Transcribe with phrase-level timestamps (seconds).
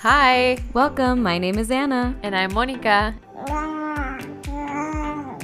[0.00, 1.24] Hi, Welcome.
[1.24, 3.14] My name is Anna, and I'm Monica.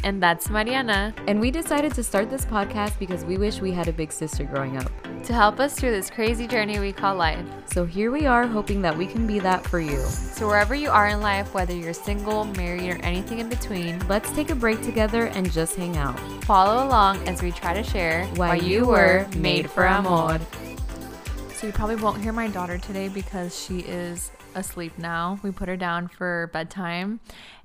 [0.04, 1.12] And that's Mariana.
[1.26, 4.44] and we decided to start this podcast because we wish we had a big sister
[4.44, 4.92] growing up.
[5.24, 7.44] To help us through this crazy journey we call life.
[7.66, 9.98] So here we are, hoping that we can be that for you.
[9.98, 14.30] So, wherever you are in life, whether you're single, married, or anything in between, Let's
[14.32, 16.16] take a break together and just hang out.
[16.44, 20.38] follow along as we try to share Why you were made for amor.
[21.54, 25.38] So, you probably won't hear my daughter today because she is asleep now.
[25.42, 27.20] We put her down for bedtime.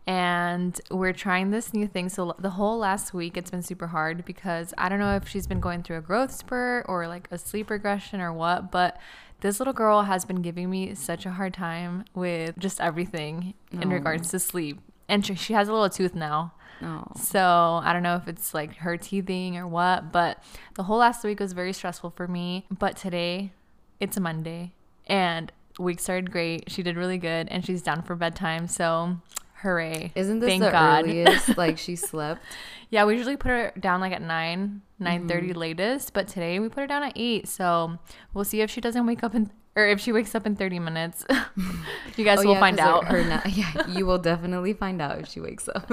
[0.08, 2.10] And we're trying this new thing.
[2.10, 5.46] So, the whole last week, it's been super hard because I don't know if she's
[5.46, 8.98] been going through a growth spurt or like a sleep regression or what, but
[9.42, 13.92] this little girl has been giving me such a hard time with just everything in
[13.92, 13.96] Oh.
[13.96, 14.80] regards to sleep.
[15.08, 16.54] And she, she has a little tooth now.
[16.82, 17.04] Oh.
[17.16, 20.42] So I don't know if it's like her teething or what, but
[20.74, 22.66] the whole last week was very stressful for me.
[22.72, 23.52] But today,
[24.00, 24.74] it's a Monday,
[25.06, 26.70] and week started great.
[26.72, 28.68] She did really good, and she's down for bedtime.
[28.68, 29.18] So
[29.62, 30.12] hooray!
[30.16, 31.04] Isn't this Thank the God.
[31.06, 32.42] earliest like she slept?
[32.90, 35.60] Yeah, we usually put her down like at nine, nine thirty Mm-hmm.
[35.60, 37.48] latest, but today we put her down at eight.
[37.48, 37.98] So
[38.34, 39.52] we'll see if she doesn't wake up in.
[39.76, 41.24] Or if she wakes up in 30 minutes,
[42.18, 43.06] you guys Oh, will yeah, find her- out.
[43.06, 45.90] Her, na- yeah, you will definitely find out if she wakes up.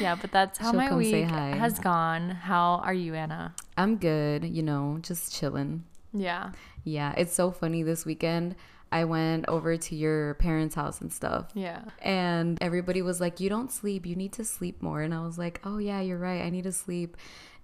[0.00, 2.30] yeah, but that's how She'll my week has gone.
[2.30, 3.54] How are you, Anna?
[3.76, 5.84] I'm good, you know, just chilling.
[6.14, 6.50] Yeah.
[6.84, 8.56] Yeah, it's so funny this weekend.
[8.92, 11.46] I went over to your parents' house and stuff.
[11.54, 11.82] Yeah.
[12.00, 14.06] And everybody was like, You don't sleep.
[14.06, 15.02] You need to sleep more.
[15.02, 16.42] And I was like, Oh, yeah, you're right.
[16.42, 17.16] I need to sleep.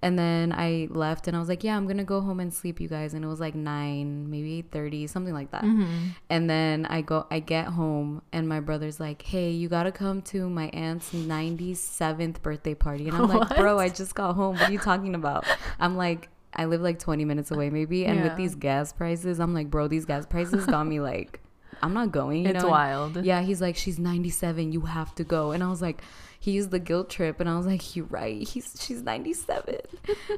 [0.05, 2.53] And then I left and I was like, Yeah, I'm going to go home and
[2.53, 3.15] sleep, you guys.
[3.15, 5.63] And it was like 9, maybe 8.30, something like that.
[5.63, 6.09] Mm-hmm.
[6.29, 9.93] And then I go, I get home and my brother's like, Hey, you got to
[9.93, 13.09] come to my aunt's 97th birthday party.
[13.09, 14.57] And I'm like, Bro, I just got home.
[14.57, 15.47] What are you talking about?
[15.79, 18.05] I'm like, I live like 20 minutes away, maybe.
[18.07, 18.25] And Yeah.
[18.25, 21.41] with these gas prices, I'm like, Bro, these gas prices got me like,
[21.83, 22.45] I'm not going.
[22.45, 22.69] You It's know?
[22.71, 23.25] wild.
[23.25, 24.73] Yeah, he's like, she's 97.
[24.73, 25.53] You have to go.
[25.53, 26.03] And I was like,
[26.39, 28.47] he used the guilt trip, and I was like, you're right.
[28.47, 29.77] He's she's 97.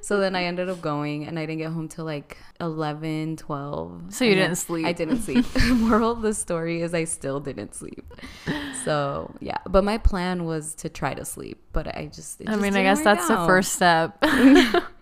[0.03, 4.03] so then I ended up going, and I didn't get home till like 11, 12.
[4.11, 4.87] So you And didn't sleep.
[4.87, 5.47] I didn't sleep.
[5.77, 8.05] Moral of the story is I still didn't sleep.
[8.85, 12.39] So yeah, but my plan was to try to sleep, but I just.
[12.43, 14.23] it I just mean, I guess that's the first step.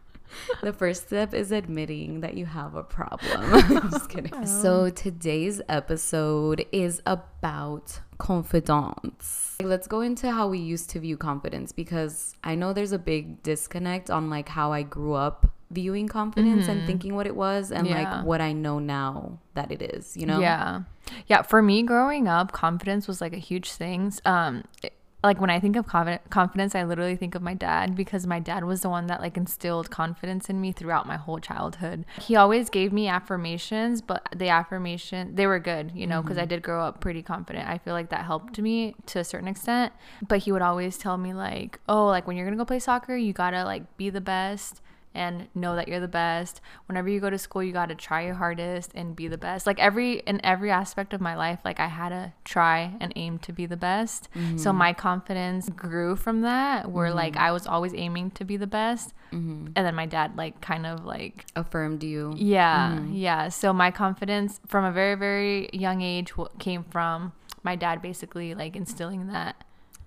[0.62, 3.30] The first step is admitting that you have a problem.
[3.54, 4.46] I'm just kidding.
[4.46, 9.56] So today's episode is about confidence.
[9.62, 13.42] Let's go into how we used to view confidence because I know there's a big
[13.42, 17.86] disconnect on like how I grew up viewing confidence and thinking what it was and
[17.86, 17.96] Mm-hmm.
[17.96, 18.16] Yeah.
[18.18, 20.40] like what I know now that it is, you know?
[20.40, 20.82] Yeah.
[21.26, 21.42] Yeah.
[21.42, 24.12] For me, growing up, confidence was like a huge thing.
[24.24, 28.26] Um, it- like when I think of confidence, I literally think of my dad because
[28.26, 32.04] my dad was the one that like instilled confidence in me throughout my whole childhood.
[32.20, 36.42] He always gave me affirmations, but the affirmation they were good, you know, because I
[36.42, 36.48] mm-hmm.
[36.48, 37.68] did grow up pretty confident.
[37.68, 39.92] I feel like that helped me to a certain extent.
[40.26, 43.16] But he would always tell me like, "Oh, like when you're gonna go play soccer,
[43.16, 44.81] you gotta like be the best."
[45.14, 46.60] And know that you're the best.
[46.86, 49.66] Whenever you go to school, you got to try your hardest and be the best.
[49.66, 53.38] Like every in every aspect of my life, like I had to try and aim
[53.40, 54.28] to be the best.
[54.34, 54.76] So mm-hmm.
[54.76, 57.44] my confidence grew from that where like mm-hmm.
[57.44, 59.12] I was always aiming to be the best.
[59.32, 59.68] Mm-hmm.
[59.76, 62.34] And then my dad like kind of like Affirmed you.
[62.36, 63.48] yeah, yeah.
[63.48, 68.76] So my confidence from a very very young age came from my dad basically like
[68.76, 69.56] instilling that.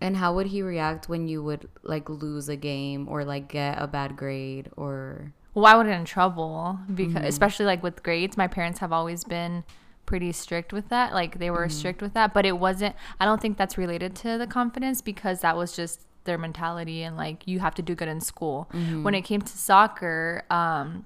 [0.01, 3.81] And how would he react when you would like lose a game or like get
[3.81, 7.25] a bad grade or Well, I would get in trouble because, Mm-hmm.
[7.25, 9.63] especially like with grades, my parents have always been
[10.05, 11.13] pretty strict with that.
[11.13, 11.69] Like they were Mm-hmm.
[11.79, 12.95] strict with that, but it wasn't.
[13.19, 17.15] I don't think that's related to the confidence because that was just their mentality and
[17.15, 18.69] like you have to do good in school.
[18.73, 19.03] Mm-hmm.
[19.03, 21.05] When it came to soccer, um,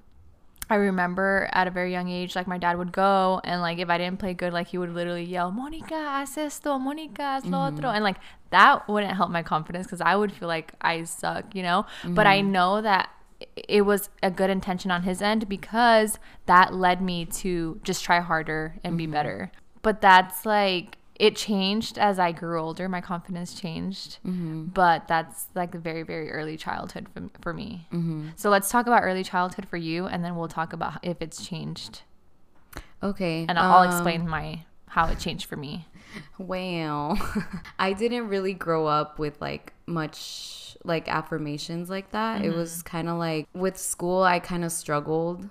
[0.70, 3.88] I remember at a very young age, like my dad would go and like if
[3.90, 7.58] I didn't play good, like he would literally yell, "Monica, haz esto, Monica, haz lo
[7.58, 7.66] Mm-hmm.
[7.66, 8.16] otro," and like
[8.50, 11.86] that wouldn't help my confidence because I would feel like I suck, you know.
[12.14, 12.52] But I Mm-hmm.
[12.52, 13.10] know that
[13.56, 18.20] it was a good intention on his end because that led me to just try
[18.20, 18.98] harder and Mm-hmm.
[18.98, 19.50] be better.
[19.82, 22.88] But that's like it changed as I grew older.
[22.88, 24.66] My confidence changed, Mm-hmm.
[24.82, 27.86] but that's like very very early childhood for, for me.
[27.92, 28.28] Mm-hmm.
[28.36, 31.46] So let's talk about early childhood for you, and then we'll talk about if it's
[31.46, 32.02] changed,
[33.02, 33.46] Okay.
[33.48, 35.86] and I'll um, explain my how it changed for me.
[36.38, 37.16] Well,
[37.78, 42.42] I didn't really grow up with like much like affirmations like that.
[42.44, 42.58] It Mm-hmm.
[42.58, 45.48] was kind of like with school, I kind of struggled.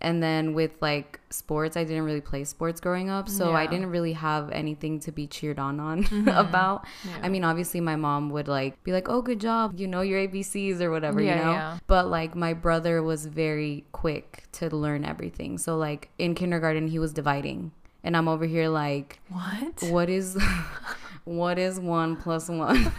[0.00, 3.28] And then with like sports, I didn't really play sports growing up.
[3.28, 6.28] So I didn't really have anything to be cheered on on mm-hmm.
[6.28, 6.84] about.
[7.04, 7.18] Yeah.
[7.22, 9.80] I mean, obviously my mom would like be like, "Oh, good job.
[9.80, 11.78] You know your ABCs or whatever, Yeah, you know?" yeah.
[11.86, 15.56] But like my brother was very quick to learn everything.
[15.58, 17.72] So like in kindergarten, he was dividing
[18.04, 19.82] And I'm over here like, What?
[19.90, 20.36] what is
[21.24, 22.92] what is one plus one?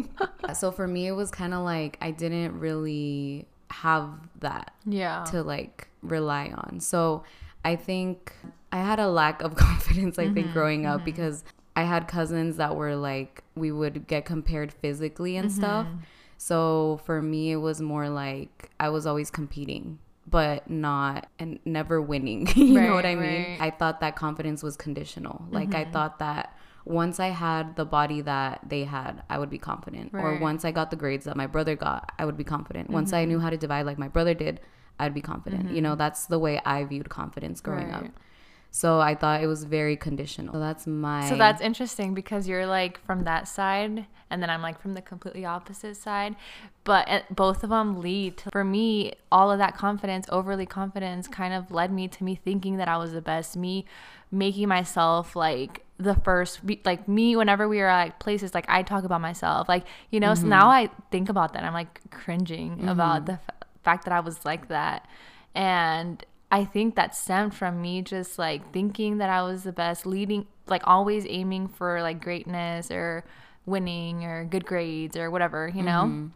[0.54, 3.46] so for me it was kind of like I didn't really
[3.82, 4.08] have
[4.40, 5.24] that Yeah.
[5.30, 6.80] to like rely on.
[6.80, 7.24] So
[7.64, 8.32] I think
[8.70, 10.52] I had a lack of confidence, I think, mm-hmm.
[10.52, 11.04] growing up mm-hmm.
[11.06, 11.44] because
[11.74, 15.58] I had cousins that were like, we would get compared physically and mm-hmm.
[15.58, 15.86] stuff.
[16.38, 19.98] So for me, it was more like I was always competing,
[20.28, 22.48] but not and never winning.
[22.54, 23.50] you know what I Right, mean?
[23.50, 23.60] right.
[23.60, 25.44] I thought that confidence was conditional.
[25.50, 29.58] Like I thought that once I had the body that they had, I would be
[29.58, 30.12] confident.
[30.14, 32.90] Or once I got the grades that my brother got, I would be confident.
[32.90, 34.60] Once I knew how to divide like my brother did,
[34.98, 35.70] I'd be confident.
[35.72, 38.06] You know, that's the way I viewed confidence growing up.
[38.74, 40.54] So I thought it was very conditional.
[40.54, 44.62] So that's my So that's interesting because you're like from that side, and then I'm
[44.62, 46.36] like from the completely opposite side.
[46.84, 51.28] But uh, both of them lead to, for me, all of that confidence, overly confidence,
[51.28, 53.56] kind of led me to me thinking that I was the best.
[53.56, 53.84] Me
[54.30, 59.04] making myself like the first, like me, whenever we were at places, like I talk
[59.04, 60.94] about myself, like, you know, so now mm-hmm.
[60.94, 61.64] I think about that.
[61.64, 63.24] I'm like cringing about mm-hmm.
[63.26, 63.50] the f-
[63.82, 65.06] fact that I was like that.
[65.54, 70.06] And I think that stemmed from me just like thinking that I was the best,
[70.06, 73.24] leading, like always aiming for like greatness or
[73.64, 76.04] winning or good grades or whatever, you know?
[76.04, 76.26] Mm-hmm.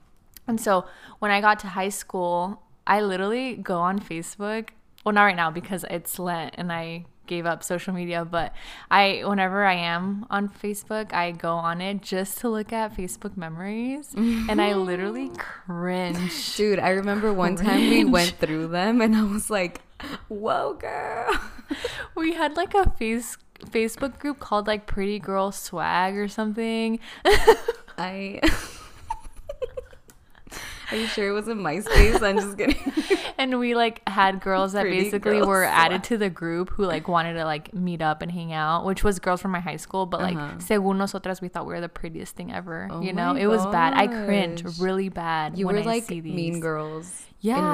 [0.48, 0.86] And so
[1.18, 4.68] when I got to high school, I literally go on Facebook.
[5.04, 8.52] Well, not right now because it's Lent and I gave up social media, but
[8.90, 13.36] I, whenever I am on Facebook, I go on it just to look at Facebook
[13.36, 14.14] memories.
[14.16, 16.56] and I literally cringe.
[16.56, 16.78] dude.
[16.78, 19.80] I remember one time we went through them, and I was like,
[20.28, 21.40] "Whoa, girl!"
[22.14, 26.98] We had like a face Facebook group called like Pretty Girl Swag or something.
[27.98, 28.40] I.
[30.90, 32.22] Are you sure it wasn't MySpace?
[32.22, 32.78] I'm just kidding.
[33.38, 36.84] and we like had girls that Pretty basically Girl were added to the group who
[36.84, 39.76] like wanted to like meet up and hang out, which was girls from my high
[39.76, 40.06] school.
[40.06, 40.58] But like, Uh-huh.
[40.58, 42.88] según nosotras, we thought we were the prettiest thing ever.
[42.90, 43.94] Oh you know, it was bad.
[43.94, 45.58] I cringe really bad.
[45.58, 46.34] You when were I like see these.
[46.34, 47.22] Mean Girls.
[47.40, 47.72] Yeah, In real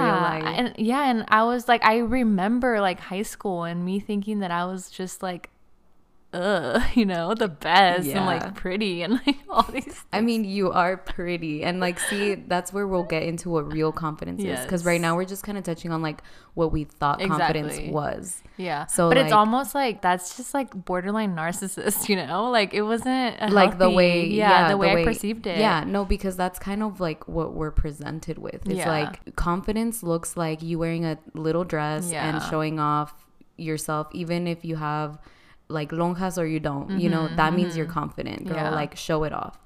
[0.49, 0.55] life.
[0.59, 4.51] and yeah, and I was like, I remember like high school and me thinking that
[4.51, 5.51] I was just like,
[6.33, 10.05] Uh, ugh, you know, the best and like pretty and like all these.
[10.13, 11.63] I mean, you are pretty.
[11.63, 14.61] And like, see, that's where we'll get into what real confidence is.
[14.61, 16.23] Because right now we're just kind of touching on like
[16.55, 18.43] what we thought confidence was.
[18.57, 18.87] Yeah.
[18.87, 22.51] So, but it's almost like that's just like borderline narcissist, you know?
[22.51, 25.59] Like it wasn't like the way yeah, the, way, I perceived it.
[25.59, 28.89] yeah no because that's kind of like what we're presented with it's Yeah.
[28.89, 33.27] like confidence looks like you wearing a little dress and showing off
[33.57, 35.19] yourself even if you have
[35.79, 38.81] like lonjas or you don't you know that means you're confident girl Mm-hmm, Yeah.
[38.83, 39.57] like show it off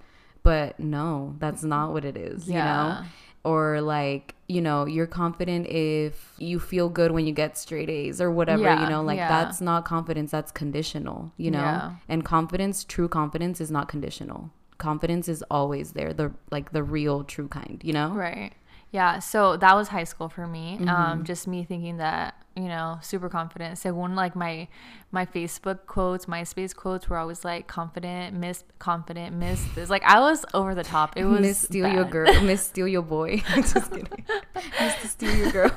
[0.48, 3.04] but no that's not what it is you know
[3.44, 8.20] or like you know you're confident if you feel good when you get straight A's
[8.20, 9.28] or whatever you know like yeah.
[9.28, 11.90] that's not confidence that's conditional you know Yeah.
[12.08, 17.24] and confidence true confidence is not conditional confidence is always there the like the real
[17.24, 18.52] true kind you know Right.
[18.96, 19.18] Yeah.
[19.18, 20.78] So that was high school for me.
[20.80, 20.88] Mm-hmm.
[20.88, 23.76] Um, just me thinking that, you know, super confident.
[23.76, 24.68] So Según like my
[25.12, 29.90] my Facebook quotes, MySpace quotes were always like confident, miss confident, miss this.
[29.90, 31.12] Like I was over the top.
[31.14, 34.24] It was miss steal your girl miss steal your boy just kidding
[34.80, 35.76] miss to steal your girl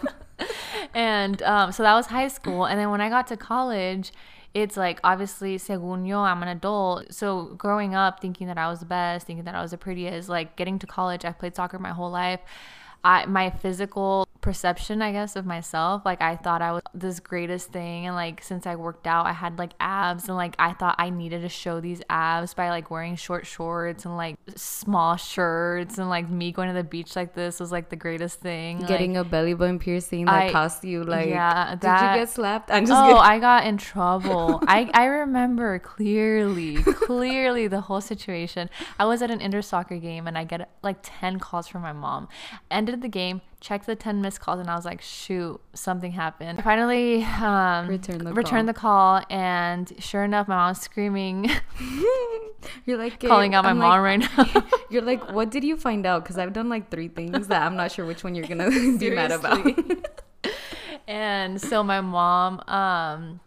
[0.93, 4.11] and um, so that was high school and then when i got to college
[4.53, 8.79] it's like obviously según yo i'm an adult so growing up thinking that i was
[8.79, 11.77] the best thinking that i was the prettiest like getting to college i played soccer
[11.77, 12.39] my whole life
[13.03, 17.71] I, my physical perception i guess of myself like i thought i was this greatest
[17.71, 20.95] thing and like since i worked out i had like abs and like i thought
[20.97, 25.97] i needed to show these abs by like wearing short shorts and like small shirts
[25.97, 29.13] and like me going to the beach like this was like the greatest thing getting
[29.13, 32.71] like, a belly button piercing that I- cost you like yeah, did you get slapped
[32.71, 34.59] i'm just oh, kidding I got in trouble.
[34.67, 38.69] I, I remember clearly, clearly the whole situation.
[38.97, 41.93] I was at an indoor soccer game and I get like 10 calls from my
[41.93, 42.27] mom.
[42.71, 46.59] Ended the game, checked the 10 missed calls, and I was like, shoot, something happened.
[46.59, 51.49] I finally um, Return the returned the call, and sure enough, my mom's screaming,
[52.85, 54.63] you're like calling out my I'm mom like, right now.
[54.89, 56.23] You're like, what did you find out?
[56.23, 59.09] Because I've done like three things that I'm not sure which one you're gonna be
[59.09, 59.65] mad about.
[61.07, 63.39] And so my mom um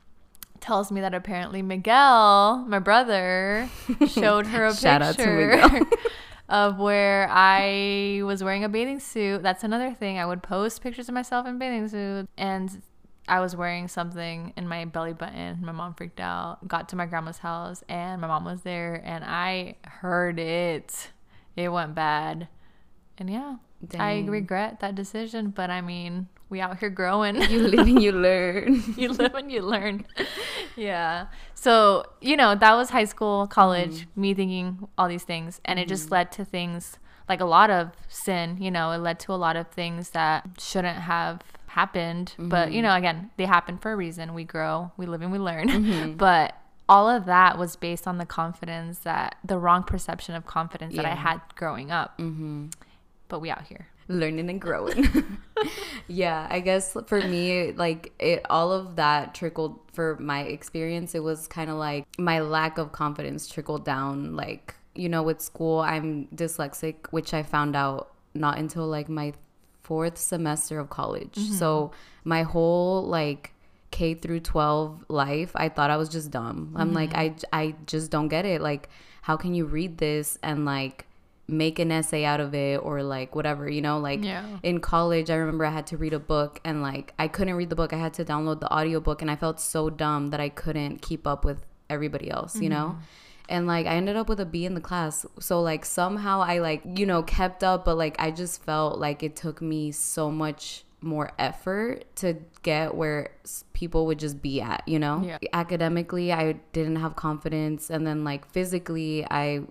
[0.60, 3.68] tells me that apparently Miguel, my brother,
[4.08, 5.86] showed her a Shout out to picture Miguel.
[6.52, 9.42] Of where I was wearing a bathing suit.
[9.42, 10.18] That's another thing.
[10.18, 12.82] I would post pictures of myself in bathing suit and
[13.26, 15.60] I was wearing something in my belly button.
[15.64, 16.68] My mom freaked out.
[16.68, 21.10] Got to my grandma's house and my mom was there and I heard it.
[21.56, 22.48] It went bad.
[23.16, 23.56] And yeah,
[23.98, 27.40] I regret that decision, but I mean, we out here growing.
[27.50, 28.84] You live and you learn.
[28.96, 30.06] you live and you learn.
[30.76, 31.26] yeah.
[31.54, 34.06] So, you know, that was high school, college, mm.
[34.16, 35.62] me thinking all these things.
[35.64, 35.82] And mm.
[35.82, 36.14] it just mm-hmm.
[36.14, 39.56] led to things like a lot of sin, you know, it led to a lot
[39.56, 42.32] of things that shouldn't have happened.
[42.32, 42.50] Mm-hmm.
[42.50, 42.88] But, you mm-hmm.
[42.88, 44.34] know, again, they happen for a reason.
[44.34, 46.16] We grow, we live and we learn.
[46.18, 46.54] But
[46.86, 51.02] all of that was based on the confidence that the wrong perception of confidence yeah.
[51.02, 52.18] that I had growing up.
[52.18, 52.66] Mm-hmm.
[53.28, 55.38] But we out here learning and growing.
[56.08, 61.14] yeah, I guess for me, like it, all of that trickled for my experience.
[61.14, 64.36] It was kind of like my lack of confidence trickled down.
[64.36, 69.32] Like you know, with school, I'm dyslexic, which I found out not until like my
[69.82, 71.34] fourth semester of college.
[71.34, 71.54] Mm-hmm.
[71.54, 71.92] So
[72.24, 73.52] my whole like
[73.90, 76.68] K through 12 life, I thought I was just dumb.
[76.68, 76.76] Mm-hmm.
[76.76, 78.60] I'm like I I just don't get it.
[78.60, 78.88] Like
[79.22, 81.06] how can you read this and like
[81.48, 84.46] make an essay out of it or like whatever, you know, like yeah.
[84.62, 87.70] in college I remember I had to read a book and like I couldn't read
[87.70, 87.92] the book.
[87.92, 91.26] I had to download the audiobook and I felt so dumb that I couldn't keep
[91.26, 92.70] up with everybody else, you mm-hmm.
[92.70, 92.98] know?
[93.48, 95.26] And like I ended up with a B in the class.
[95.40, 99.22] So like somehow I like, you know, kept up, but like I just felt like
[99.22, 103.30] it took me so much more effort to get where
[103.72, 105.22] people would just be at, you know?
[105.24, 105.38] Yeah.
[105.52, 109.62] Academically, I didn't have confidence and then like physically, I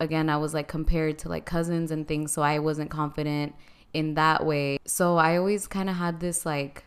[0.00, 3.54] again, I was like compared to like cousins and things, so I wasn't confident
[3.92, 4.78] in that way.
[4.84, 6.84] So I always kind of had this like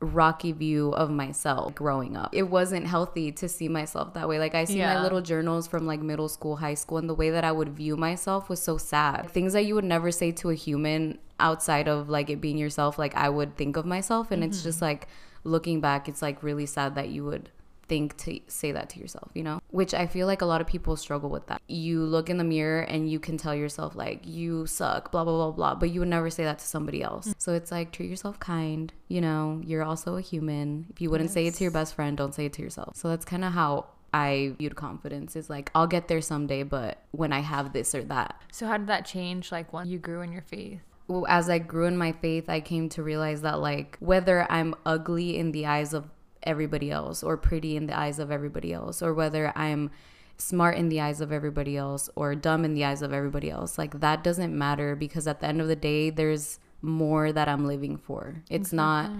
[0.00, 2.30] rocky view of myself growing up.
[2.32, 4.38] It wasn't healthy to see myself that way.
[4.38, 4.94] Like I see yeah.
[4.94, 7.70] my little journals from like middle school, high school, and the way that I would
[7.70, 9.30] view myself was so sad.
[9.30, 12.98] Things that you would never say to a human outside of like it being yourself,
[12.98, 14.50] like I would think of myself and mm-hmm.
[14.50, 15.08] it's just like
[15.44, 17.50] looking back, it's like really sad that you would
[17.88, 19.60] think to say that to yourself, you know?
[19.70, 21.60] Which I feel like a lot of people struggle with that.
[21.68, 25.36] You look in the mirror and you can tell yourself, like, you suck, blah, blah,
[25.36, 27.28] blah, blah, but you would never say that to somebody else.
[27.28, 27.38] Mm-hmm.
[27.38, 29.60] So it's like, treat yourself kind, you know?
[29.64, 30.86] You're also a human.
[30.90, 31.34] If you wouldn't yes.
[31.34, 32.96] say it to your best friend, don't say it to yourself.
[32.96, 37.02] So that's kind of how I viewed confidence is like I'll get there someday, but
[37.10, 38.40] when I have this or that.
[38.52, 40.80] So how did that change like when you grew in your faith?
[41.08, 44.74] Well, as I grew in my faith, I came to realize that like whether I'm
[44.84, 46.10] ugly in the eyes of
[46.42, 49.90] everybody else or pretty in the eyes of everybody else or whether I'm
[50.36, 53.76] smart in the eyes of everybody else or dumb in the eyes of everybody else.
[53.76, 57.66] Like that doesn't matter because at the end of the day there's more that I'm
[57.66, 58.42] living for.
[58.48, 58.76] It's exactly.
[58.76, 59.10] not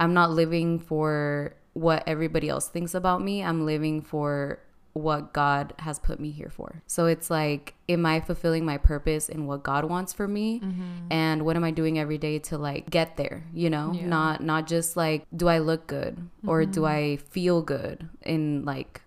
[0.00, 3.42] I'm not living for what everybody else thinks about me.
[3.42, 4.60] I'm living for
[4.98, 6.82] what God has put me here for.
[6.86, 10.60] So it's like, am I fulfilling my purpose in what God wants for me?
[10.60, 11.12] Mm-hmm.
[11.12, 13.44] And what am I doing every day to like get there?
[13.52, 14.06] You know, yeah.
[14.06, 16.48] not not just like, do I look good mm-hmm.
[16.48, 16.86] or do mm-hmm.
[16.86, 19.02] I feel good in like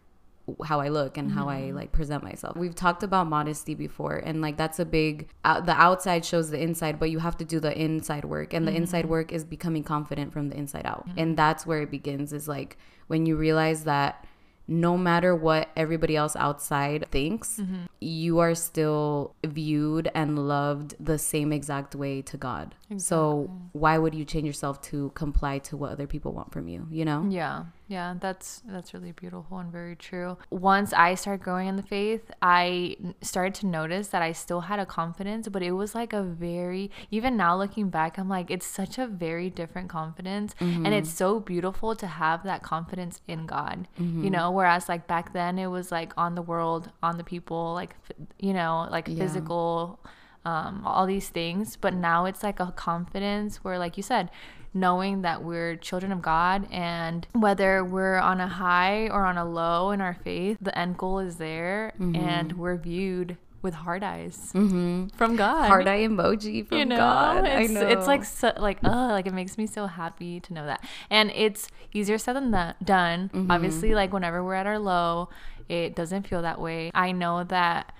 [0.65, 1.37] how I look and mm-hmm.
[1.37, 1.75] how I mm-hmm.
[1.75, 2.57] like present myself.
[2.57, 6.61] We've talked about modesty before and like that's a big uh, the outside shows the
[6.61, 8.81] inside but you have to do the inside work and the mm-hmm.
[8.81, 11.07] inside work is becoming confident from the inside out.
[11.07, 11.19] Mm-hmm.
[11.19, 14.25] And that's where it begins is like when you realize that
[14.71, 17.87] no matter what everybody else outside thinks, mm-hmm.
[17.99, 22.73] you are still viewed and loved the same exact way to God.
[22.89, 22.99] Exactly.
[22.99, 26.87] So why would you change yourself to comply to what other people want from you,
[26.89, 27.27] you know?
[27.29, 27.65] Yeah.
[27.91, 30.37] Yeah, that's that's really beautiful and very true.
[30.49, 34.79] Once I started growing in the faith, I started to notice that I still had
[34.79, 38.65] a confidence, but it was like a very even now looking back, I'm like it's
[38.65, 40.85] such a very different confidence mm-hmm.
[40.85, 43.89] and it's so beautiful to have that confidence in God.
[43.99, 44.23] Mm-hmm.
[44.23, 47.73] You know, whereas like back then it was like on the world, on the people,
[47.73, 47.97] like
[48.39, 49.17] you know, like yeah.
[49.17, 49.99] physical
[50.45, 51.75] um, all these things.
[51.75, 54.29] But now it's like a confidence where, like you said,
[54.73, 59.45] knowing that we're children of God and whether we're on a high or on a
[59.45, 62.15] low in our faith, the end goal is there mm-hmm.
[62.15, 65.07] and we're viewed with hard eyes mm-hmm.
[65.15, 65.67] from God.
[65.67, 66.97] Hard eye emoji from you know?
[66.97, 67.45] God.
[67.45, 67.87] It's, I know.
[67.87, 70.83] It's like so, like oh, like it makes me so happy to know that.
[71.09, 73.29] And it's easier said than that, done.
[73.33, 73.51] Mm-hmm.
[73.51, 75.29] Obviously, like whenever we're at our low,
[75.69, 76.91] it doesn't feel that way.
[76.93, 77.93] I know that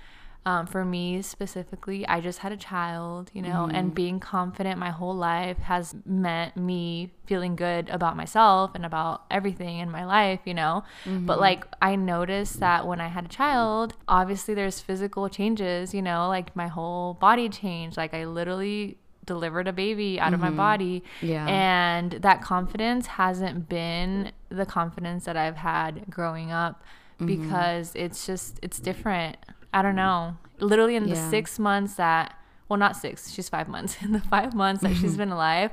[0.43, 3.75] um, for me specifically, I just had a child, you know, mm-hmm.
[3.75, 9.23] and being confident my whole life has meant me feeling good about myself and about
[9.29, 10.83] everything in my life, you know.
[11.05, 11.27] Mm-hmm.
[11.27, 16.01] But like, I noticed that when I had a child, obviously there's physical changes, you
[16.01, 17.95] know, like my whole body changed.
[17.95, 20.33] Like, I literally delivered a baby out mm-hmm.
[20.33, 20.57] of my mm-hmm.
[20.57, 21.03] body.
[21.21, 21.45] Yeah.
[21.47, 26.81] And that confidence hasn't been the confidence that I've had growing up
[27.19, 27.27] mm-hmm.
[27.27, 29.37] because it's just, it's different.
[29.73, 29.97] I don't mm.
[29.97, 30.37] know.
[30.59, 32.37] Literally in the six months that,
[32.69, 33.97] well, not six, she's five months.
[34.01, 35.71] In the five months that she's been alive,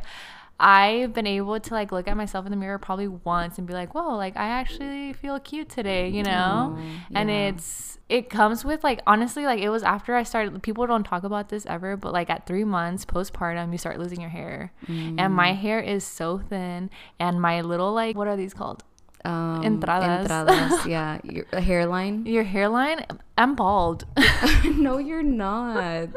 [0.60, 3.74] I've been able to like look at myself in the mirror probably once and be
[3.74, 6.76] like, whoa, like I actually feel cute today, you know?
[6.76, 7.20] Oh, yeah.
[7.20, 11.04] And it's, it comes with like honestly like it was after I started people don't
[11.04, 14.72] talk about this ever but like at 3 months postpartum you start losing your hair
[14.88, 15.56] and my mm.
[15.56, 18.82] hair is so thin and my little like what are these called
[19.24, 20.26] Um, Entradas.
[20.26, 21.18] entradas, yeah.
[21.24, 22.24] Your hairline.
[22.24, 23.04] your hairline
[23.36, 24.04] I'm bald
[24.64, 26.08] no, you're not.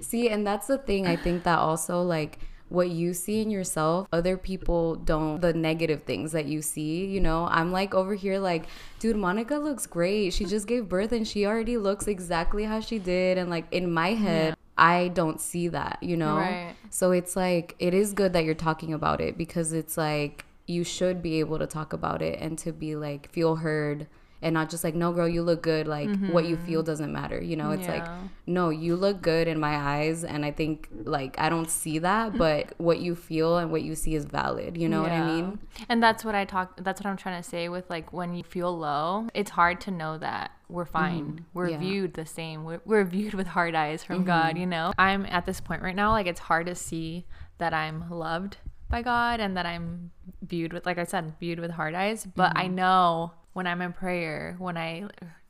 [0.00, 1.06] See, and that's the thing.
[1.06, 6.04] I think that also like what you see in yourself, other people don't the negative
[6.04, 7.48] things that you see, you know.
[7.50, 8.66] I'm like over here like,
[9.00, 10.32] dude, Monica looks great.
[10.32, 13.92] She just gave birth and she already looks exactly how she did and like in
[13.92, 16.36] my head I don't see that, you know?
[16.36, 16.74] Right.
[16.88, 20.84] So it's like it is good that you're talking about it because it's like you
[20.84, 24.06] should be able to talk about it and to be like feel heard
[24.42, 27.38] and not just like no girl you look good like what you feel doesn't matter
[27.50, 28.06] you know it's like
[28.46, 32.26] no you look good in my eyes and i think like i don't see that
[32.38, 35.58] but what you feel and what you see is valid you know what i mean
[35.90, 38.44] And that's what I talk that's what I'm trying to say with like when you
[38.44, 41.44] feel low, it's hard to know that we're fine.
[41.54, 41.70] We're Mm-hmm.
[41.72, 41.76] Yeah.
[41.78, 41.88] Mm-hmm.
[41.88, 42.58] viewed the same.
[42.64, 44.92] We're, we're viewed with hard eyes from God, you know?
[44.98, 47.24] I'm at this point right now like it's hard to see
[47.58, 48.56] that I'm loved
[48.90, 50.10] by God and that I'm
[50.42, 52.58] viewed with like I said, viewed with hard eyes, but Mm-hmm.
[52.58, 55.04] I know when I'm in prayer, when I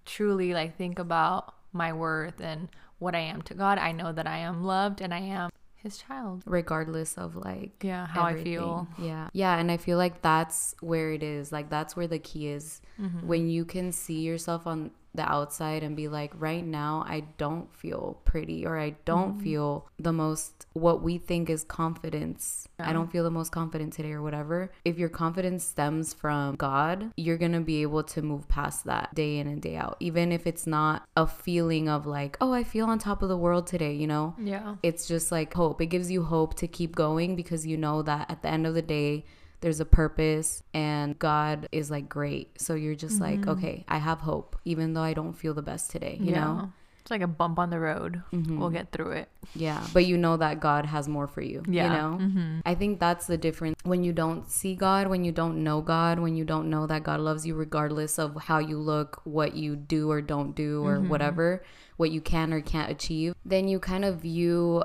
[0.04, 2.68] truly like think about my worth and
[2.99, 5.97] what I am to God, I know that I am loved and I am his
[5.99, 6.42] child.
[6.47, 8.87] regardless of like Yeah, how I feel.
[8.99, 9.28] Yeah.
[9.32, 9.56] Yeah.
[9.59, 11.52] And I feel like that's where it is.
[11.52, 12.82] Like, that's where the key is.
[13.00, 13.26] Mm-hmm.
[13.26, 17.74] When you can see yourself on the outside and be like, right now, I don't
[17.74, 19.42] feel pretty or I don't Mm-hmm.
[19.42, 22.68] feel the most, what we think is confidence.
[22.78, 24.70] I don't feel the most confident today or whatever.
[24.84, 29.14] If your confidence stems from God, you're going to be able to move past that
[29.14, 29.96] day in and day out.
[30.00, 33.36] Even if it's not a feeling of like, oh, I feel on top of the
[33.36, 34.34] world today, you know?
[34.38, 34.76] Yeah.
[34.82, 35.80] it's just like hope.
[35.80, 38.74] It gives you hope to keep going because you know that at the end of
[38.74, 39.24] the day,
[39.60, 42.60] there's a purpose and God is like great.
[42.60, 43.50] So you're just like, mm-hmm.
[43.50, 46.40] okay, I have hope, even though I don't feel the best today, you know?
[46.40, 46.66] Mm-hmm.
[47.02, 48.22] It's like a bump on the road.
[48.32, 48.58] Mm-hmm.
[48.58, 49.28] We'll get through it.
[49.54, 49.82] Yeah.
[49.94, 51.84] But you know that God has more for you, Yeah.
[51.84, 52.18] you know?
[52.24, 52.60] Mm-hmm.
[52.66, 56.18] I think that's the difference when you don't see God, when you don't know God,
[56.18, 59.76] when you don't know that God loves you regardless of how you look, what you
[59.76, 61.62] do or don't do, or whatever,
[61.96, 64.82] what you can or can't achieve, then you kind of view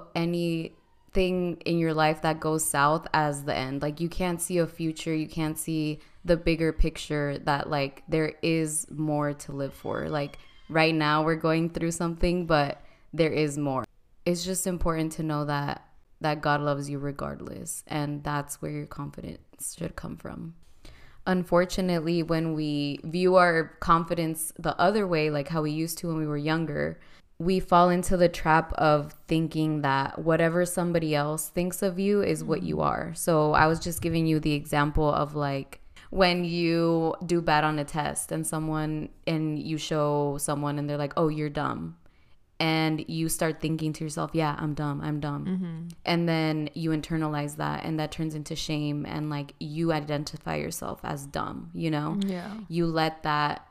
[1.15, 3.81] anything in your life that goes south as the end.
[3.81, 8.33] Like you can't see a future, you can't see the bigger picture that like there
[8.41, 10.09] is more to live for.
[10.09, 10.37] Like
[10.69, 12.81] right now we're going through something, but
[13.13, 13.85] there is more
[14.25, 15.87] it's just important to know that
[16.19, 20.55] that God loves you regardless and that's where your confidence should come from.
[21.27, 26.17] Unfortunately, when we view our confidence the other way like how we used to when
[26.17, 26.99] we were younger,
[27.37, 32.43] we fall into the trap of thinking that whatever somebody else thinks of you is
[32.43, 32.85] what you mm-hmm.
[32.85, 33.13] are.
[33.15, 37.77] So, I was just giving you the example of like when you do bad on
[37.79, 41.97] a test and someone and you show someone and they're like, "Oh, you're dumb."
[42.59, 45.45] and you start thinking to yourself, yeah, I'm dumb, I'm dumb.
[45.45, 45.87] Mm-hmm.
[46.05, 51.01] And then you internalize that and that turns into shame and like you identify yourself
[51.03, 52.17] as dumb, you know?
[52.25, 52.49] Yeah.
[52.69, 53.67] You let that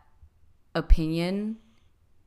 [0.74, 1.56] opinion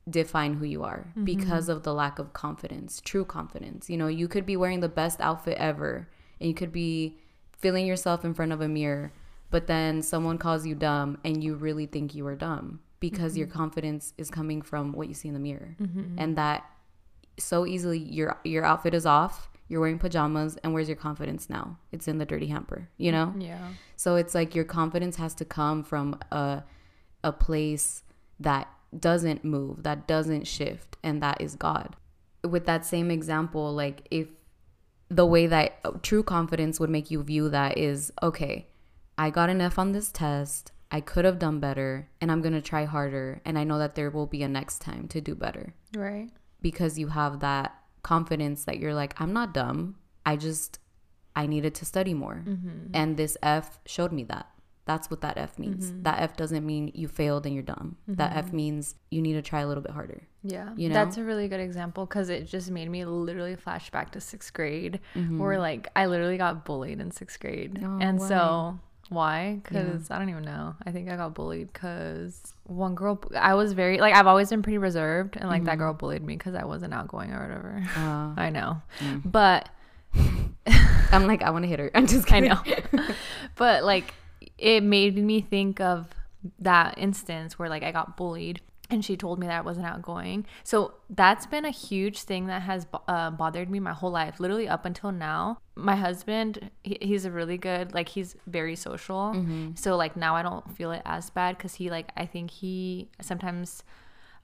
[0.09, 1.25] define who you are mm-hmm.
[1.25, 3.89] because of the lack of confidence, true confidence.
[3.89, 6.07] You know, you could be wearing the best outfit ever
[6.39, 7.17] and you could be
[7.57, 9.11] feeling yourself in front of a mirror,
[9.49, 13.47] but then someone calls you dumb and you really think you are dumb because your
[13.47, 13.57] mm-hmm.
[13.57, 15.75] confidence is coming from what you see in the mirror.
[15.81, 16.17] Mm-hmm.
[16.17, 16.65] And that
[17.39, 21.77] so easily your your outfit is off, you're wearing pajamas and where's your confidence now?
[21.91, 23.33] It's in the dirty hamper, you know?
[23.37, 23.67] Yeah.
[23.95, 26.63] So it's like your confidence has to come from a
[27.23, 28.03] a place
[28.39, 28.67] that
[28.97, 31.95] doesn't move, that doesn't shift, and that is God.
[32.47, 34.28] With that same example, like if
[35.10, 38.67] the way that uh, true confidence would make you view that is okay,
[39.17, 40.71] I got an F on this test.
[40.89, 43.95] I could have done better, and I'm going to try harder, and I know that
[43.95, 46.30] there will be a next time to do better Right.
[46.62, 49.95] because you have that confidence that you're like, I'm not dumb.
[50.26, 50.80] I just,
[51.36, 52.41] I needed to study more.
[52.47, 52.91] Mm-hmm.
[52.93, 54.47] And this F showed me that.
[54.88, 55.93] That's what that F means.
[56.02, 57.97] That F doesn't mean you failed and you're dumb.
[58.08, 60.23] That F means you need to try a little bit harder.
[60.43, 60.69] Yeah.
[60.76, 60.95] You know?
[60.95, 64.54] That's a really good example because it just made me literally flash back to sixth
[64.54, 67.76] grade where like I literally got bullied in sixth grade.
[67.76, 67.86] Mm-hmm.
[67.86, 68.28] Oh, and why?
[68.28, 69.60] so why?
[69.63, 70.76] Because I don't even know.
[70.86, 74.62] I think I got bullied because one girl, I was very, like, I've always been
[74.62, 75.38] pretty reserved.
[75.38, 77.84] And like that girl bullied me because I wasn't outgoing or whatever.
[77.95, 78.82] Uh, I know.
[79.23, 79.69] But
[81.12, 81.91] I'm like, I want to hit her.
[81.95, 82.50] I'm just I kidding.
[82.50, 83.08] know.
[83.56, 84.13] but like
[84.57, 86.07] it made me think of
[86.59, 90.45] that instance where like I got bullied and she told me that I wasn't outgoing.
[90.63, 94.67] So that's been a huge thing that has uh, bothered me my whole life, literally
[94.69, 95.57] up until now.
[95.75, 99.33] My husband, he, he's a really good, like he's very social.
[99.75, 103.09] So like now I don't feel it as bad because he like I think he
[103.21, 103.83] sometimes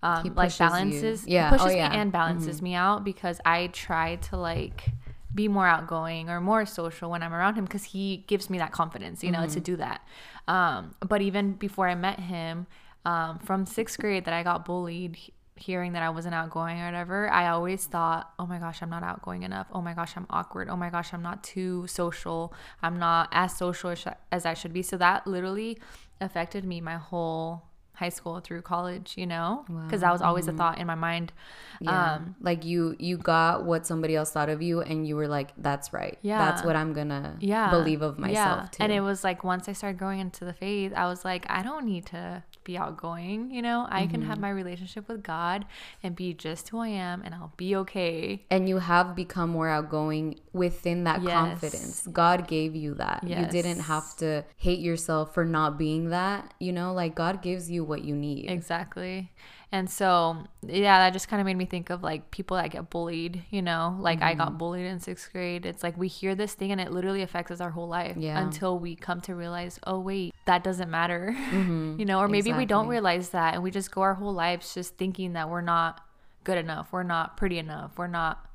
[0.02, 0.58] um, He like you.
[0.68, 1.50] balances Yeah.
[1.50, 4.90] pushes Oh, me and balances me out because I try to like
[5.34, 8.72] be more outgoing or more social when I'm around him because he gives me that
[8.72, 10.06] confidence, you know, to do that.
[10.48, 12.68] Um, but even before I met him,
[13.06, 15.18] um, from sixth grade that I got bullied,
[15.56, 19.04] hearing that I wasn't outgoing or whatever, I always thought, oh my gosh, I'm not
[19.04, 19.68] outgoing enough.
[19.72, 20.70] Oh my gosh, I'm awkward.
[20.70, 22.54] Oh my gosh, I'm not too social.
[22.82, 24.82] I'm not as social as, as I should be.
[24.82, 25.80] So that literally
[26.22, 27.64] affected me my whole
[27.94, 31.32] high school through college, you know, because that was always a thought in my mind.
[31.80, 32.14] Yeah.
[32.16, 35.50] Um, like you you got what somebody else thought of you and you were like,
[35.58, 36.18] that's right.
[36.22, 36.38] Yeah.
[36.40, 38.68] That's what I'm gonna yeah believe of myself yeah.
[38.72, 38.84] too.
[38.84, 41.62] and it was like once i started going into the faith i was like i
[41.64, 44.30] don't need to be outgoing you know i can Mm-hmm.
[44.30, 45.66] have my relationship with god
[46.04, 49.68] and be just who i am and i'll be okay and you have become more
[49.68, 51.32] outgoing within that Yes.
[51.34, 52.08] confidence.
[52.12, 53.24] God gave you that.
[53.24, 56.54] You didn't have to hate yourself for not being that.
[56.60, 58.50] You know, like God gives you what you need.
[58.50, 59.32] exactly
[59.72, 62.90] and so yeah that just kind of made me think of like people that get
[62.92, 64.38] bullied you know like i Mm-hmm.
[64.40, 67.52] got bullied in sixth grade it's like we hear this thing and it literally affects
[67.52, 68.40] us our whole life Yeah.
[68.40, 71.98] until we come to realize oh wait that doesn't matter Mhm.
[72.00, 74.74] you know or maybe we don't realize that and we just go our whole lives
[74.76, 76.02] just thinking that we're not
[76.44, 78.46] good enough we're not pretty enough we're not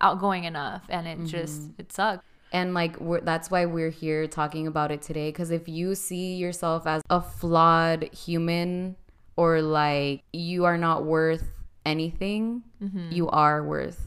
[0.00, 1.80] outgoing enough and it just Mm-hmm.
[1.80, 5.68] it sucks And like we're, that's why we're here talking about it today because if
[5.68, 8.96] you see yourself as a flawed human
[9.36, 11.44] or like you are not worth
[11.86, 13.12] anything, mm-hmm.
[13.12, 14.00] you are worth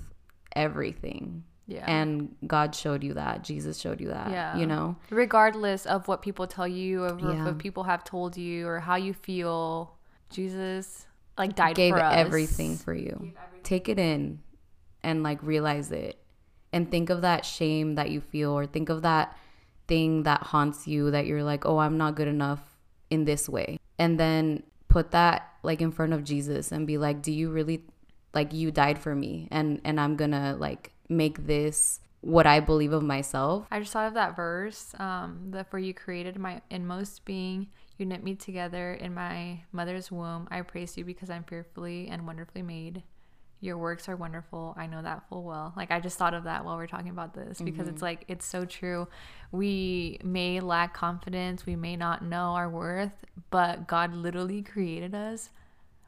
[0.56, 1.43] everything.
[1.67, 3.43] yeah And God showed you that.
[3.43, 4.29] Jesus showed you that.
[4.32, 4.58] Yeah.
[4.58, 4.95] You know?
[5.10, 7.45] regardless of what people tell you of Yeah.
[7.45, 9.95] what people have told you or how you feel
[10.29, 11.06] jesus
[11.38, 12.13] like died gave for us.
[12.15, 13.32] everything for you.
[13.63, 14.39] Take it in
[15.03, 16.19] and like realize it.
[16.73, 19.38] And think of that shame that you feel or think of that
[19.88, 22.62] thing that haunts you that you're like, "Oh, I'm not good enough
[23.09, 27.21] in this way." And then put that like in front of Jesus and be like,
[27.21, 27.83] "Do you really
[28.33, 32.59] like you died for me and and I'm going to like make this what I
[32.59, 36.62] believe of myself?" I just thought of that verse, um, that for you created my
[36.69, 40.47] inmost being, you knit me together in my mother's womb.
[40.49, 43.03] I praise you because I'm fearfully and wonderfully made.
[43.63, 44.76] Your works are wonderful.
[44.78, 45.73] I know that full well.
[45.78, 48.06] Like I just thought of that while we're talking about this because it's mm-hmm.
[48.06, 49.08] like it's so true.
[49.54, 55.49] We may lack confidence, we may not know our worth, but God literally created us.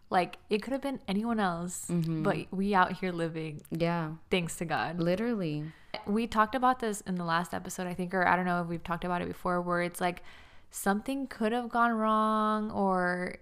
[0.10, 2.24] Like it could have been anyone else, mm-hmm.
[2.24, 5.00] but we out here living Yeah, thanks to God.
[5.00, 5.64] literally.
[6.06, 8.68] We talked about this in the last episode, I think, or I don't know if
[8.68, 10.24] we've talked about it before, where it's like
[10.72, 13.38] something could have gone wrong or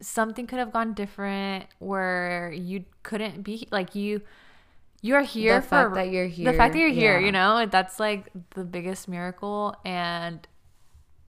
[0.00, 4.20] something could have gone different where you couldn't be like you
[5.02, 6.50] you're here the for fact that you're here.
[6.50, 7.26] the fact that you're here yeah.
[7.26, 10.46] you know that's like the biggest miracle and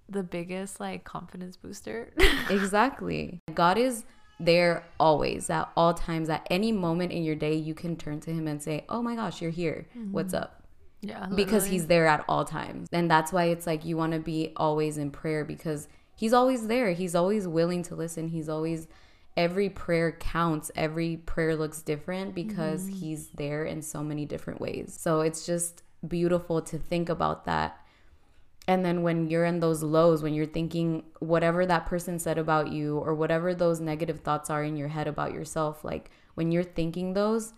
[0.08, 2.12] the biggest like confidence booster
[2.50, 3.40] Exactly.
[3.54, 4.04] God is
[4.38, 8.30] there always, at all times, at any moment in your day, you can turn to
[8.32, 9.86] Him and say, Oh my gosh, you're here.
[10.10, 10.44] What's mm-hmm.
[10.44, 10.62] up?
[11.00, 11.66] yeah Because.
[11.66, 12.88] He's there at all times.
[12.92, 16.66] And that's why it's like you want to be always in prayer because He's always
[16.66, 16.92] there.
[16.92, 18.28] He's always willing to listen.
[18.28, 18.86] He's always,
[19.36, 20.70] every prayer counts.
[20.76, 22.94] Every prayer looks different because mm-hmm.
[22.94, 24.96] He's there in so many different ways.
[25.00, 27.82] So it's just beautiful to think about that
[28.68, 32.70] and then when you're in those lows, when you're thinking whatever that person said about
[32.70, 36.62] you or whatever those negative thoughts are in your head about yourself, like when you're
[36.62, 37.54] thinking those,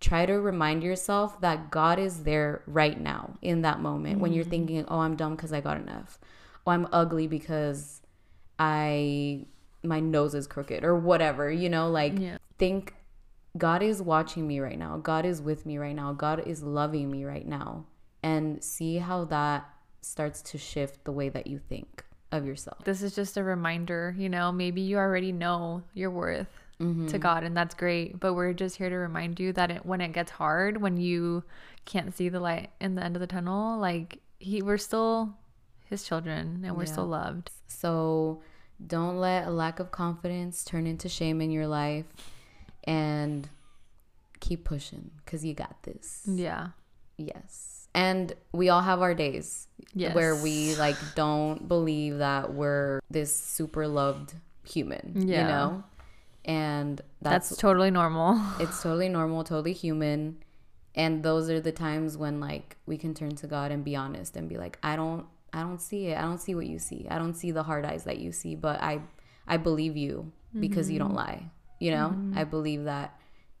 [0.00, 4.18] try to remind yourself that God is there right now in that moment.
[4.18, 4.50] When you're mm-hmm.
[4.50, 6.18] thinking, "Oh, I'm dumb because I got F."
[6.66, 8.00] "Oh, I'm ugly because
[8.58, 9.46] I
[9.82, 12.38] my nose is crooked" or whatever, you know, like Yeah.
[12.58, 12.94] think
[13.56, 14.96] God is watching me right now.
[14.98, 16.12] God is with me right now.
[16.12, 17.86] God is loving me right now.
[18.22, 19.68] And see how that
[20.00, 22.82] starts to shift the way that you think of yourself.
[22.84, 26.48] this is just a reminder, you know, maybe you already know your worth
[26.80, 27.06] Mm-hmm.
[27.06, 30.00] to God and that's great, but we're just here to remind you that it, when
[30.00, 31.44] it gets hard, when you
[31.84, 35.36] can't see the light in the end of the tunnel, like he we're still
[35.84, 36.92] his children and we're Yeah.
[36.92, 37.50] still loved.
[37.68, 38.42] So
[38.84, 42.06] don't let a lack of confidence turn into shame in your life
[42.84, 43.48] and
[44.40, 46.22] keep pushing because you got this.
[46.26, 46.68] Yeah.
[47.16, 47.88] Yes.
[47.94, 50.14] And we all have our days Yes.
[50.14, 55.42] where we like don't believe that we're this super loved human, Yeah.
[55.42, 55.84] you know?
[56.46, 58.38] And That's, that's, totally normal.
[58.60, 60.38] it's totally normal, totally human.
[60.94, 64.36] And those are the times when like we can turn to God and be honest
[64.36, 66.16] and be like, I don't I don't see it.
[66.18, 67.06] I don't see what you see.
[67.10, 68.94] I don't see the hard eyes that you see, but I
[69.46, 70.32] I believe you
[70.64, 71.40] because you don't lie.
[71.84, 72.08] You know?
[72.40, 73.08] I believe that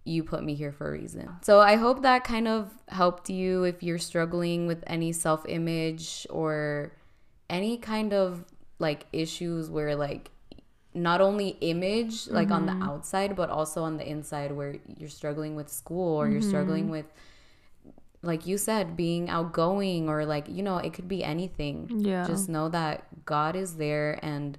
[0.04, 1.28] you put me here for a reason.
[1.42, 6.92] So I hope that kind of helped you if you're struggling with any self-image or
[7.48, 8.44] any kind of
[8.78, 10.30] like issues where like
[10.94, 12.80] not only image like on Mm-hmm.
[12.80, 16.48] the outside but also on the inside where you're struggling with school or you're Mm-hmm.
[16.48, 17.06] struggling with
[18.24, 22.24] like you said being outgoing or like you know it could be anything Yeah.
[22.26, 24.58] just know that god is there and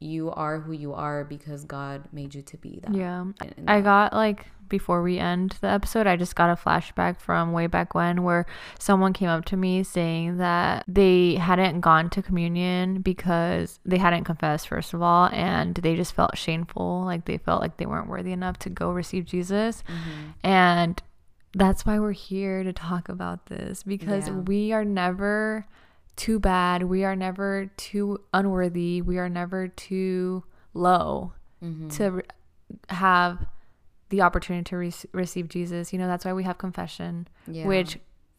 [0.00, 3.20] you are who you are because god made you to be that Yeah.
[3.40, 7.52] And- I got like before we end the episode, I just got a flashback from
[7.52, 8.44] way back when where
[8.78, 14.24] someone came up to me saying that they hadn't gone to communion because they hadn't
[14.24, 17.02] confessed, first of all, and they just felt shameful.
[17.06, 19.82] Like they felt like they weren't worthy enough to go receive Jesus.
[19.88, 20.46] Mm-hmm.
[20.46, 21.02] And
[21.54, 24.34] that's why we're here to talk about this because Yeah.
[24.34, 25.66] we are never
[26.16, 26.82] too bad.
[26.84, 29.00] We are never too unworthy.
[29.02, 31.32] We are never too low
[31.62, 31.88] Mm-hmm.
[31.88, 32.22] to re-
[32.90, 33.46] have
[34.10, 35.92] the opportunity to re- receive Jesus.
[35.92, 37.66] You know, that's why we have confession, yeah.
[37.66, 37.98] which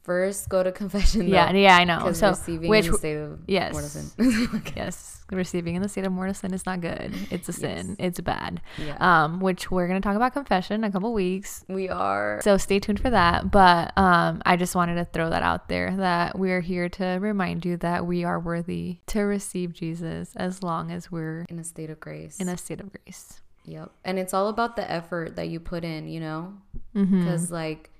[0.09, 2.11] first go to confession yeah, though, yeah, I know.
[2.13, 3.91] So receiving which in the state of yes.
[3.91, 4.63] sin.
[4.75, 7.13] yes, receiving in the state of mortal sin is not good.
[7.29, 7.89] It's a sin.
[7.89, 7.95] Yes.
[7.99, 8.59] It's bad.
[8.79, 11.63] yeah Um, which we're gonna talk about confession in a couple weeks.
[11.67, 13.51] we are So stay tuned for that.
[13.51, 17.63] But um, I just wanted to throw that out there that we're here to remind
[17.63, 21.91] you that we are worthy to receive Jesus as long as we're in a state
[21.91, 23.41] of grace in a state of grace.
[23.65, 23.91] Yep.
[24.03, 26.55] And it's all about the effort that you put in, you know?
[26.95, 27.19] Mm-hmm.
[27.19, 27.91] Because, like,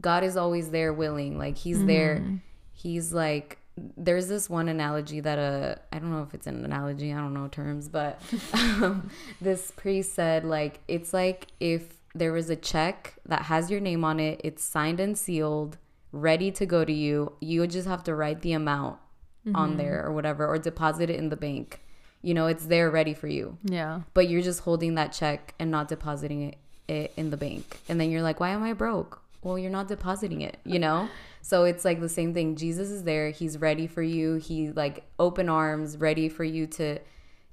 [0.00, 1.38] God is always there willing.
[1.38, 2.16] Like, He's there.
[2.16, 2.36] Mm-hmm.
[2.72, 3.58] He's like,
[3.96, 7.34] there's this one analogy that, uh, I don't know if it's an analogy, I don't
[7.34, 8.20] know terms, but
[8.54, 13.80] um, this priest said, like, it's like if there was a check that has your
[13.80, 15.76] name on it, it's signed and sealed,
[16.12, 17.32] ready to go to you.
[17.40, 18.98] You would just have to write the amount
[19.46, 19.56] Mm-hmm.
[19.56, 21.82] on there or whatever, or deposit it in the bank.
[22.22, 24.00] You know, it's there ready for you Yeah.
[24.14, 26.56] but you're just holding that check and not depositing it,
[26.88, 27.78] it in the bank.
[27.86, 29.20] And then you're like, why am I broke?
[29.44, 31.08] Well, you're not depositing it, you know?
[31.46, 32.56] So it's like the same thing.
[32.56, 33.28] Jesus is there.
[33.28, 34.36] He's ready for you.
[34.36, 36.98] He like open arms, ready for you to,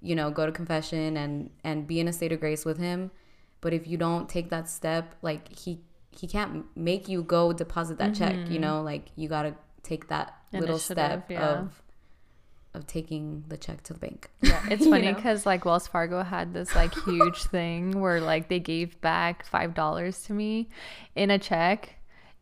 [0.02, 3.12] you know, go to confession and and be in a state of grace with him.
[3.60, 5.82] But if you don't take that step, like he
[6.18, 8.62] he can't make you go deposit that check, you mm-hmm.
[8.62, 8.82] know?
[8.82, 11.60] Like you got to take that little step yeah.
[11.60, 11.84] of
[12.74, 14.30] of taking the check to the bank.
[14.42, 15.14] Yeah, it's You funny know?
[15.14, 19.74] because like Wells Fargo had this like huge thing where like they gave back five
[19.74, 20.70] dollars to me
[21.16, 21.96] in a check,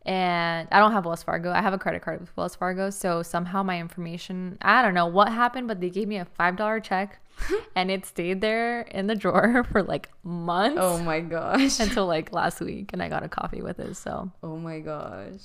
[0.06, 1.50] and I don't have Wells Fargo.
[1.50, 5.06] I have a credit card with Wells Fargo, so somehow my information I don't know
[5.06, 7.18] what happened, but they gave me a five dollar check,
[7.76, 11.80] and it stayed there in the drawer for like months Oh my gosh.
[11.80, 13.96] until like last week, and I got a coffee with it.
[13.96, 15.40] So Oh my gosh.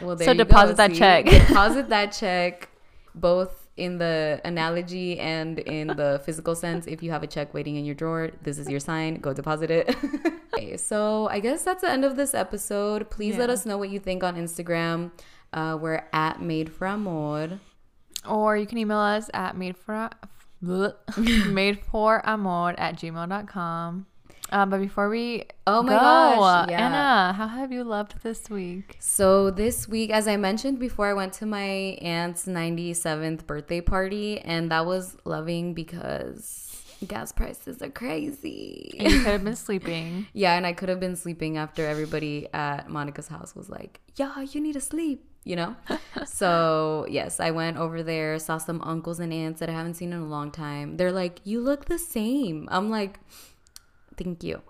[0.00, 0.98] Well, So you go, deposit that see?
[0.98, 1.24] check.
[1.26, 2.68] deposit that check,
[3.14, 6.86] both in the analogy and in the physical sense.
[6.86, 9.20] If you have a check waiting in your drawer, this is your sign.
[9.20, 9.96] Go deposit it.
[10.54, 13.08] okay, so I guess that's the end of this episode.
[13.10, 15.12] Please let us know what you think on Instagram.
[15.52, 17.60] Uh, we're at Made for Amor.
[18.28, 20.10] or you can email us at made for
[21.48, 24.06] made for amor at gmail.com.
[24.50, 26.86] Um, but before we Oh my go, gosh, yeah.
[26.86, 28.96] Anna, how have you loved this week?
[28.98, 34.40] So this week, as I mentioned before, I went to my aunt's 97th birthday party,
[34.40, 36.64] and that was loving because
[37.06, 38.96] gas prices are crazy.
[38.98, 40.26] And you could have been sleeping.
[40.32, 44.40] Yeah, and I could have been sleeping after everybody at Monica's house was like, "Yeah,
[44.40, 45.76] you need to sleep," you know.
[46.26, 50.12] so yes, I went over there, saw some uncles and aunts that I haven't seen
[50.12, 50.96] in a long time.
[50.96, 53.20] They're like, "You look the same." I'm like,
[54.18, 54.62] "Thank you."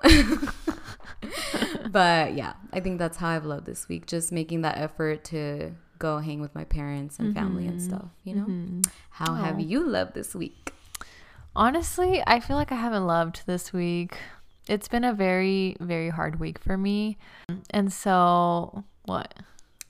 [1.91, 5.73] but yeah, I think that's how I've loved this week, just making that effort to
[5.99, 7.89] go hang with my parents and family and mm-hmm.
[7.89, 8.11] stuff.
[8.25, 8.81] You know, mm-hmm.
[9.11, 10.73] how have you loved this week?
[11.57, 14.17] Honestly, I feel like I haven't loved this week.
[14.69, 17.19] It's been a very, very hard week for me.
[17.71, 19.35] And so, what?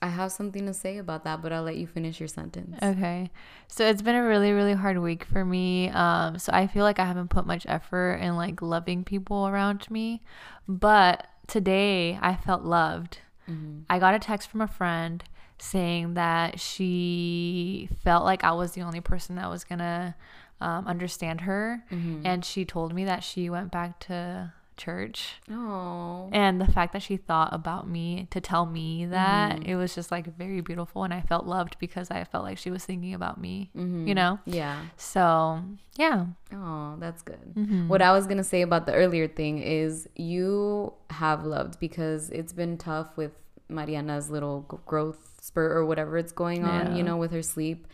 [0.01, 2.77] I have something to say about that, but I'll let you finish your sentence.
[2.81, 3.31] Okay.
[3.67, 5.89] So it's been a really, really hard week for me.
[5.89, 9.89] Um, so I feel like I haven't put much effort in like loving people around
[9.91, 10.21] me.
[10.67, 13.19] But today I felt loved.
[13.49, 13.81] Mm-hmm.
[13.89, 15.23] I got a text from a friend
[15.57, 20.15] saying that she felt like I was the only person that was gonna
[20.61, 21.83] um, understand her.
[21.91, 22.25] Mm-hmm.
[22.25, 26.29] And she told me that she went back to church Oh.
[26.31, 29.69] and the fact that she thought about me to tell me that Mm-hmm.
[29.69, 32.71] it was just like very beautiful and i felt loved because i felt like she
[32.71, 34.07] was thinking about me Mm-hmm.
[34.07, 34.77] you know Yeah.
[34.97, 35.61] so
[35.97, 37.53] yeah Oh, that's good.
[37.55, 37.87] Mm-hmm.
[37.89, 42.53] What I was gonna say about the earlier thing is you have loved because it's
[42.53, 43.33] been tough with
[43.69, 46.95] Mariana's little growth spurt or whatever it's going on, Yeah.
[46.97, 47.85] you know, with her sleep,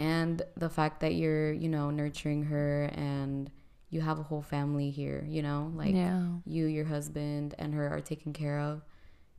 [0.00, 3.50] and the fact that you're, you know, nurturing her and
[3.92, 7.86] you have a whole family here, you know, like yeah you, your husband, and her
[7.88, 8.82] are taken care of.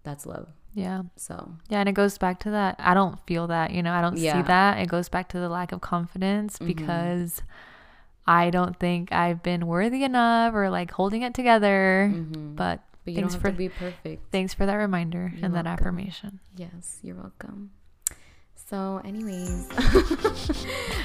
[0.04, 0.48] That's love.
[0.74, 1.36] yeah So
[1.70, 4.18] yeah and it goes back to that i don't feel that you know i don't
[4.18, 4.34] Yeah.
[4.42, 6.68] see that it goes back to the lack of confidence Mhm.
[6.68, 7.42] because
[8.26, 12.10] I don't think I've been worthy enough or like holding it together.
[12.14, 12.56] Mhm.
[12.56, 14.32] But But you thanks don't have for to be perfect.
[14.32, 16.40] thanks for that reminder You're and that affirmation.
[16.56, 17.72] Yes, you're welcome.
[18.74, 19.68] So, anyways.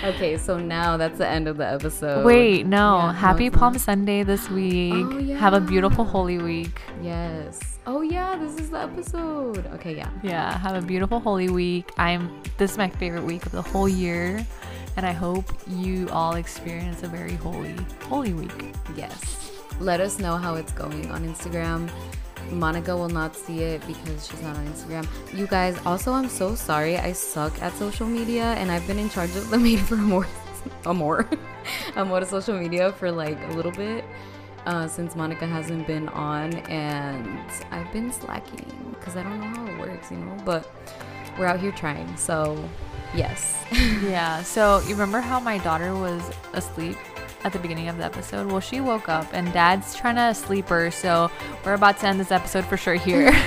[0.02, 2.24] okay, so now that's the end of the episode.
[2.24, 2.96] Wait, no.
[2.96, 3.61] Yeah, no, Happy it's not.
[3.61, 4.94] Palm Sunday this week.
[4.94, 5.37] Oh, yeah.
[5.37, 6.07] Have a beautiful.
[6.07, 6.81] Holy Week.
[7.02, 7.78] Yes.
[7.87, 9.66] Oh, yeah, this is the episode.
[9.74, 10.09] Okay, yeah.
[10.22, 11.92] Yeah, have a beautiful Holy Week.
[11.98, 14.46] I'm this is my favorite week of the whole year,
[14.96, 18.74] and I hope you all experience a very holy Holy Week.
[18.96, 19.61] Yes.
[19.78, 21.90] Let us know how it's going on Instagram.
[22.50, 25.06] Monica will not see it because she's not on Instagram.
[25.37, 26.96] You guys, also, I'm so sorry.
[26.98, 30.26] I suck at social media and I've been in charge of the Made for More,
[30.87, 31.28] Amor,
[31.96, 34.04] Amor social media for like a little bit
[34.66, 39.66] uh, since Monica hasn't been on and I've been slacking because I don't know how
[39.66, 40.37] it works, you know?
[40.44, 40.70] But
[41.38, 42.16] we're out here trying.
[42.16, 42.68] So,
[43.14, 43.56] yes.
[44.02, 44.42] Yeah.
[44.42, 46.96] So you remember how my daughter was asleep
[47.44, 48.51] at the beginning of the episode?
[48.51, 50.90] Well, she woke up, and Dad's trying to sleep her.
[50.90, 51.31] So
[51.64, 53.29] we're about to end this episode for sure here.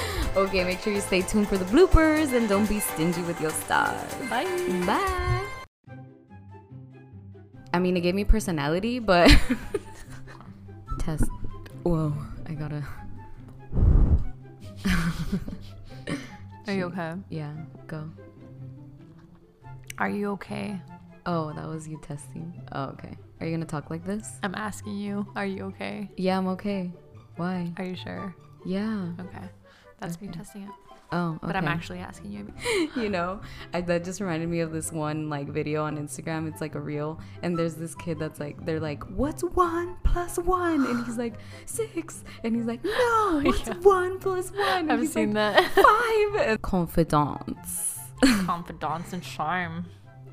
[0.36, 3.50] okay, make sure you stay tuned for the bloopers and don't be stingy with your
[3.50, 4.14] stars.
[4.28, 4.44] Bye.
[4.86, 5.42] Bye.
[7.72, 9.30] I mean, it gave me personality, but
[10.98, 11.24] test.
[11.82, 12.12] Whoa,
[12.48, 12.82] I gotta.
[16.66, 17.14] Are you okay?
[17.28, 17.52] Yeah,
[17.86, 18.10] go.
[19.98, 20.80] Are you okay?
[21.26, 22.62] Oh, that was you testing.
[22.72, 23.16] Oh, okay.
[23.40, 24.38] Are you gonna talk like this?
[24.42, 25.26] I'm asking you.
[25.34, 26.08] Are you okay?
[26.16, 26.92] Yeah, I'm okay.
[27.36, 27.72] Why?
[27.78, 28.34] Are you sure?
[28.64, 29.08] Yeah.
[29.20, 29.48] Okay.
[30.00, 30.70] That's me testing it.
[31.12, 31.38] Oh, okay.
[31.46, 32.52] But I'm actually asking you.
[33.02, 33.40] you know,
[33.74, 36.48] I, that just reminded me of this one like video on Instagram.
[36.48, 40.38] It's like a reel, and there's this kid that's like, they're like, "What's one plus
[40.38, 41.34] one?" And he's like,
[41.66, 42.22] six.
[42.44, 43.74] And he's like, "No, what's Yeah.
[43.82, 45.72] one plus one?" And I've seen like, that.
[45.74, 46.62] five.
[46.62, 47.98] Confidants,
[48.44, 49.86] Confidence and charm.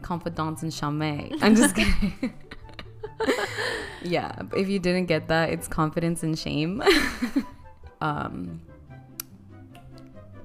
[0.04, 1.38] Confidants, and chame.
[1.42, 2.34] I'm just kidding.
[4.04, 6.84] yeah, if you didn't get that, it's confidence and shame.
[8.02, 8.62] um,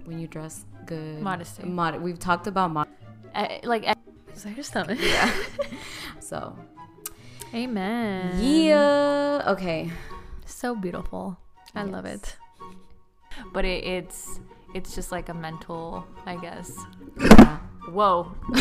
[0.05, 1.64] when you dress good, Modesty.
[1.64, 2.88] Mod- we've talked about mod-
[3.35, 3.94] Eh, like, eh,
[4.35, 4.99] is that your stomach?
[5.01, 5.31] yeah.
[6.21, 6.57] so
[7.55, 8.42] Amen.
[8.42, 9.42] yeah.
[9.49, 9.90] Okay.
[10.47, 11.37] So beautiful.
[11.75, 12.37] I love it.
[13.53, 14.40] But it, it's
[14.75, 16.73] it's just like a mental, I guess.
[17.21, 17.59] Yeah.
[17.92, 18.33] Whoa.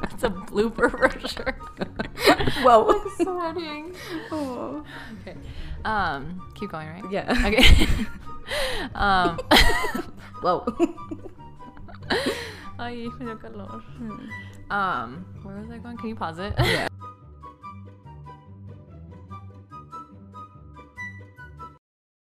[0.00, 1.52] That's a blooper for sure.
[2.62, 3.08] Whoa.
[3.16, 3.94] Sweating.
[4.30, 4.84] Oh.
[5.20, 5.36] Okay.
[5.84, 7.04] Um, keep going, right?
[7.10, 7.30] Yeah.
[7.46, 7.86] Okay.
[8.94, 9.38] um,
[10.42, 10.64] Whoa.
[12.78, 13.82] ay, me dio calor.
[14.70, 15.96] Um, where was I going?
[15.96, 16.54] Can you pause it?
[16.58, 16.88] yeah.